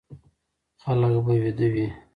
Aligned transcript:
خلک 0.81 1.11
به 1.25 1.33
ويده 1.41 1.67
وي، 1.73 1.85